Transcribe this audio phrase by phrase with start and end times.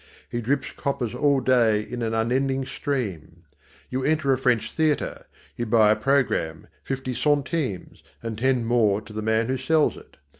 [0.27, 3.43] He drips coppers all day in an unending stream.
[3.91, 5.27] You enter a French theatre.
[5.55, 10.17] You buy a programme, fifty centimes, and ten more to the man who sells it.